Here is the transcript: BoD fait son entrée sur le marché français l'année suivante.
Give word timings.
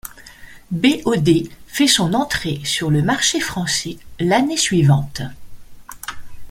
BoD 0.71 1.29
fait 1.67 1.85
son 1.85 2.15
entrée 2.15 2.59
sur 2.65 2.89
le 2.89 3.03
marché 3.03 3.39
français 3.39 3.99
l'année 4.19 4.57
suivante. 4.57 5.21